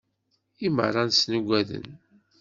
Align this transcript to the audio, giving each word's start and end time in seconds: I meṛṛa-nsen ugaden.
I 0.65 0.67
meṛṛa-nsen 0.75 1.31
ugaden. 1.39 1.87